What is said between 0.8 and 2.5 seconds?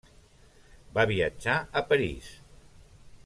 Va viatjar a París.